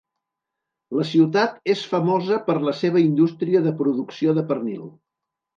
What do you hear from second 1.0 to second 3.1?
ciutat és famosa per la seva